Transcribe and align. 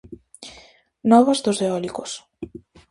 Novas 1.11 1.39
dos 1.45 1.57
eólicos. 1.65 2.11